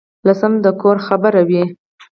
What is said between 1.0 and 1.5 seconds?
خبره